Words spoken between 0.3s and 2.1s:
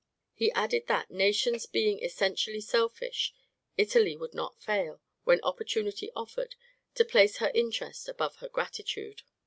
He added that, nations being